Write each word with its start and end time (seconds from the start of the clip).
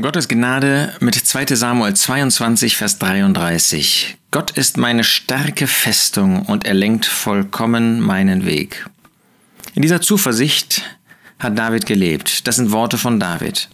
Gottes 0.00 0.26
Gnade 0.26 0.94
mit 1.00 1.14
2 1.14 1.54
Samuel 1.54 1.92
22, 1.92 2.78
Vers 2.78 2.98
33. 2.98 4.16
Gott 4.30 4.52
ist 4.52 4.78
meine 4.78 5.04
starke 5.04 5.66
Festung 5.66 6.46
und 6.46 6.64
er 6.64 6.72
lenkt 6.72 7.04
vollkommen 7.04 8.00
meinen 8.00 8.46
Weg. 8.46 8.86
In 9.74 9.82
dieser 9.82 10.00
Zuversicht 10.00 10.80
hat 11.38 11.58
David 11.58 11.84
gelebt. 11.84 12.46
Das 12.46 12.56
sind 12.56 12.70
Worte 12.70 12.96
von 12.96 13.20
David. 13.20 13.68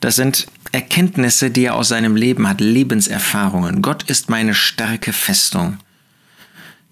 Das 0.00 0.16
sind 0.16 0.46
Erkenntnisse, 0.72 1.50
die 1.50 1.64
er 1.64 1.74
aus 1.74 1.88
seinem 1.88 2.16
Leben 2.16 2.48
hat, 2.48 2.62
Lebenserfahrungen. 2.62 3.82
Gott 3.82 4.04
ist 4.04 4.30
meine 4.30 4.54
starke 4.54 5.12
Festung. 5.12 5.76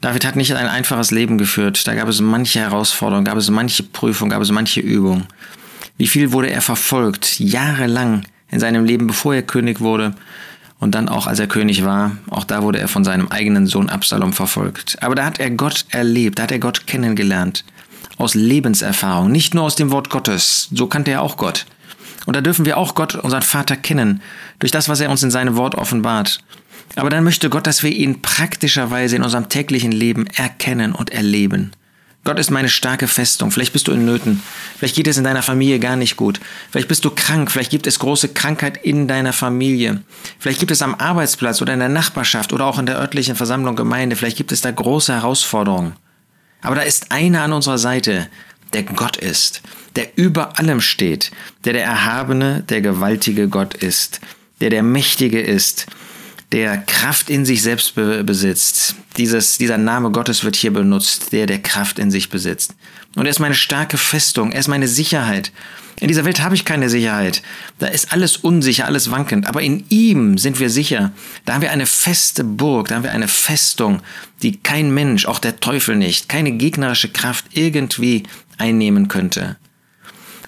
David 0.03 0.27
hat 0.27 0.37
nicht 0.37 0.55
ein 0.55 0.69
einfaches 0.69 1.11
Leben 1.11 1.39
geführt. 1.39 1.87
Da 1.87 1.95
gab 1.95 2.07
es 2.09 2.21
manche 2.21 2.61
Herausforderungen, 2.61 3.25
gab 3.25 3.39
es 3.39 3.49
manche 3.49 3.83
Prüfung, 3.83 4.29
gab 4.29 4.43
es 4.43 4.51
manche 4.51 4.81
Übung. 4.81 5.27
Wie 5.97 6.07
viel 6.07 6.33
wurde 6.33 6.51
er 6.51 6.61
verfolgt, 6.61 7.41
jahrelang 7.41 8.25
in 8.51 8.61
seinem 8.61 8.85
Leben, 8.85 9.07
bevor 9.07 9.35
er 9.35 9.43
König 9.43 9.81
wurde 9.81 10.15
und 10.81 10.95
dann 10.95 11.09
auch 11.09 11.27
als 11.27 11.39
er 11.39 11.47
König 11.47 11.85
war. 11.85 12.17
Auch 12.31 12.45
da 12.45 12.63
wurde 12.63 12.79
er 12.79 12.89
von 12.89 13.05
seinem 13.05 13.29
eigenen 13.29 13.67
Sohn 13.67 13.89
Absalom 13.89 14.33
verfolgt. 14.33 14.97
Aber 15.03 15.15
da 15.15 15.25
hat 15.25 15.41
er 15.41 15.51
Gott 15.51 15.85
erlebt, 15.91 16.39
da 16.39 16.45
hat 16.45 16.53
er 16.53 16.59
Gott 16.59 16.87
kennengelernt. 16.87 17.65
Aus 18.17 18.35
Lebenserfahrung, 18.35 19.31
nicht 19.31 19.55
nur 19.55 19.65
aus 19.65 19.77
dem 19.77 19.91
Wort 19.91 20.11
Gottes. 20.11 20.69
So 20.73 20.87
kannte 20.87 21.11
er 21.11 21.23
auch 21.23 21.37
Gott. 21.37 21.67
Und 22.27 22.35
da 22.37 22.41
dürfen 22.41 22.67
wir 22.67 22.77
auch 22.77 22.95
Gott, 22.95 23.15
unseren 23.15 23.43
Vater, 23.43 23.77
kennen, 23.77 24.21
durch 24.59 24.73
das, 24.73 24.89
was 24.89 25.01
er 25.01 25.11
uns 25.11 25.23
in 25.23 25.31
seinem 25.31 25.57
Wort 25.57 25.77
offenbart. 25.77 26.41
Aber 26.97 27.11
dann 27.11 27.25
möchte 27.25 27.49
Gott, 27.49 27.67
dass 27.67 27.83
wir 27.83 27.91
ihn 27.91 28.23
praktischerweise 28.23 29.17
in 29.17 29.23
unserem 29.23 29.49
täglichen 29.49 29.93
Leben 29.93 30.27
erkennen 30.27 30.93
und 30.93 31.11
erleben. 31.11 31.73
Gott 32.25 32.39
ist 32.39 32.51
meine 32.51 32.69
starke 32.69 33.09
Festung. 33.09 33.51
Vielleicht 33.51 33.73
bist 33.73 33.89
du 33.89 33.93
in 33.93 34.05
Nöten. 34.05 34.43
Vielleicht 34.77 34.97
geht 34.97 35.07
es 35.07 35.17
in 35.17 35.25
deiner 35.25 35.43
Familie 35.43 35.79
gar 35.79 35.97
nicht 35.97 36.17
gut. 36.17 36.41
Vielleicht 36.71 36.89
bist 36.89 37.05
du 37.05 37.11
krank. 37.11 37.51
Vielleicht 37.51 37.71
gibt 37.71 37.87
es 37.87 37.99
große 37.99 38.29
Krankheit 38.29 38.77
in 38.85 39.09
deiner 39.09 39.33
Familie. 39.33 40.03
Vielleicht 40.39 40.61
gibt 40.61 40.71
es 40.71 40.83
am 40.83 40.95
Arbeitsplatz 40.95 41.63
oder 41.63 41.73
in 41.73 41.79
der 41.79 41.89
Nachbarschaft 41.89 42.53
oder 42.53 42.67
auch 42.67 42.79
in 42.79 42.87
der 42.87 42.99
örtlichen 42.99 43.37
Versammlung 43.37 43.77
Gemeinde. 43.77 44.17
Vielleicht 44.17 44.37
gibt 44.37 44.53
es 44.53 44.61
da 44.61 44.71
große 44.71 45.15
Herausforderungen. 45.15 45.95
Aber 46.61 46.75
da 46.75 46.83
ist 46.83 47.13
einer 47.13 47.43
an 47.43 47.53
unserer 47.53 47.79
Seite, 47.79 48.29
der 48.73 48.83
Gott 48.83 49.17
ist, 49.17 49.63
der 49.97 50.19
über 50.19 50.59
allem 50.59 50.81
steht, 50.81 51.31
der 51.65 51.73
der 51.73 51.85
erhabene, 51.85 52.63
der 52.69 52.81
gewaltige 52.81 53.49
Gott 53.49 53.75
ist, 53.75 54.21
der 54.61 54.71
der 54.71 54.83
mächtige 54.83 55.41
ist, 55.41 55.87
der 56.53 56.79
Kraft 56.79 57.29
in 57.29 57.45
sich 57.45 57.63
selbst 57.63 57.95
besitzt. 57.95 58.95
Dieses, 59.17 59.59
dieser 59.59 59.79
Name 59.79 60.11
Gottes 60.11 60.45
wird 60.45 60.57
hier 60.57 60.73
benutzt, 60.73 61.33
der 61.33 61.47
der 61.47 61.61
Kraft 61.61 61.99
in 61.99 62.11
sich 62.11 62.31
besitzt. 62.31 62.75
Und 63.17 63.27
er 63.27 63.31
ist 63.31 63.39
meine 63.39 63.55
starke 63.55 63.99
Festung, 63.99 64.53
er 64.53 64.61
ist 64.61 64.69
meine 64.69 64.89
Sicherheit. 64.89 65.53
In 66.01 66.09
dieser 66.09 66.25
Welt 66.25 66.41
habe 66.41 66.55
ich 66.55 66.65
keine 66.65 66.89
Sicherheit. 66.89 67.43
Da 67.79 67.89
ist 67.89 68.13
alles 68.13 68.37
unsicher, 68.37 68.87
alles 68.87 69.11
wankend. 69.11 69.47
Aber 69.47 69.63
in 69.63 69.85
ihm 69.89 70.39
sind 70.39 70.61
wir 70.61 70.71
sicher. 70.71 71.13
Da 71.45 71.55
haben 71.55 71.63
wir 71.63 71.73
eine 71.73 71.87
feste 71.87 72.45
Burg, 72.45 72.89
da 72.89 72.97
haben 72.97 73.03
wir 73.03 73.13
eine 73.13 73.29
Festung, 73.29 74.01
die 74.43 74.57
kein 74.57 74.95
Mensch, 74.95 75.27
auch 75.27 75.41
der 75.41 75.59
Teufel 75.59 75.97
nicht, 75.97 76.29
keine 76.29 76.53
gegnerische 76.53 77.09
Kraft 77.09 77.47
irgendwie 77.53 78.23
einnehmen 78.59 79.09
könnte. 79.09 79.57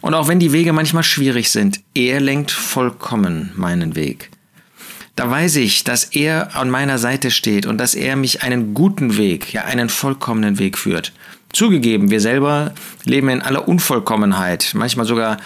Und 0.01 0.15
auch 0.15 0.29
wenn 0.29 0.39
die 0.39 0.53
Wege 0.53 0.73
manchmal 0.73 1.03
schwierig 1.03 1.51
sind, 1.51 1.81
er 1.95 2.21
lenkt 2.21 2.53
vollkommen 2.53 3.53
meinen 3.57 3.97
Weg 3.97 4.31
da 5.21 5.31
weiß 5.31 5.57
ich, 5.57 5.85
dass 5.85 6.05
er 6.05 6.57
an 6.57 6.71
meiner 6.71 6.97
Seite 6.97 7.31
steht 7.31 7.67
und 7.67 7.77
dass 7.77 7.95
er 7.95 8.17
mich 8.17 8.43
einen 8.43 8.73
guten 8.73 9.19
Weg, 9.19 9.53
ja 9.53 9.67
einen 9.67 9.91
vollkommenen 9.91 10.59
Weg 10.59 10.79
führt. 10.79 11.13
Zugegeben, 11.53 12.11
wir 12.11 12.23
selber 12.23 12.73
leben 13.05 13.29
in 13.29 13.43
aller 13.43 13.69
Unvollkommenheit, 13.69 14.71
manchmal 14.73 15.05
sogar 15.05 15.37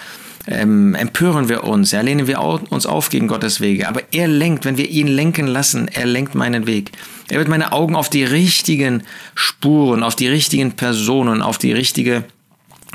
ähm, 0.47 0.95
empören 0.95 1.49
wir 1.49 1.65
uns, 1.65 1.91
ja, 1.91 1.99
lehnen 1.99 2.25
wir 2.25 2.39
uns 2.39 2.85
auf 2.85 3.09
gegen 3.09 3.27
Gottes 3.27 3.59
Wege. 3.59 3.89
Aber 3.89 4.01
er 4.13 4.29
lenkt, 4.29 4.63
wenn 4.63 4.77
wir 4.77 4.89
ihn 4.89 5.07
lenken 5.07 5.45
lassen, 5.45 5.89
er 5.89 6.05
lenkt 6.05 6.35
meinen 6.35 6.67
Weg. 6.67 6.93
Er 7.27 7.39
wird 7.39 7.49
meine 7.49 7.73
Augen 7.73 7.97
auf 7.97 8.09
die 8.09 8.23
richtigen 8.23 9.03
Spuren, 9.33 10.03
auf 10.03 10.15
die 10.15 10.29
richtigen 10.29 10.71
Personen, 10.77 11.41
auf 11.41 11.57
die 11.57 11.73
richtige 11.73 12.23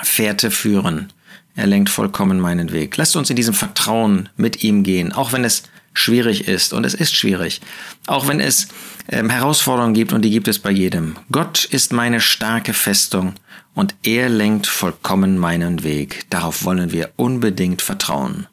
Fährte 0.03 0.51
führen. 0.51 1.13
Er 1.57 1.67
lenkt 1.67 1.91
vollkommen 1.91 2.41
meinen 2.41 2.73
Weg. 2.73 2.97
Lasst 2.97 3.17
uns 3.17 3.29
in 3.29 3.37
diesem 3.37 3.53
Vertrauen 3.53 4.31
mit 4.39 4.65
ihm 4.65 4.83
gehen, 4.83 5.13
auch 5.13 5.35
wenn 5.35 5.45
es 5.45 5.65
schwierig 5.93 6.49
ist. 6.49 6.73
Und 6.73 6.85
es 6.85 6.95
ist 6.95 7.15
schwierig. 7.15 7.61
Auch 8.07 8.29
wenn 8.29 8.41
es 8.41 8.69
ähm, 9.09 9.31
Herausforderungen 9.31 9.95
gibt 9.95 10.13
und 10.13 10.23
die 10.23 10.31
gibt 10.31 10.49
es 10.49 10.59
bei 10.59 10.71
jedem. 10.71 11.17
Gott 11.31 11.65
ist 11.65 11.93
meine 11.93 12.21
starke 12.21 12.73
Festung 12.73 13.35
und 13.75 13.95
er 14.03 14.29
lenkt 14.29 14.67
vollkommen 14.67 15.39
meinen 15.39 15.83
Weg. 15.83 16.27
Darauf 16.31 16.65
wollen 16.65 16.93
wir 16.93 17.11
unbedingt 17.17 17.83
vertrauen. 17.83 18.47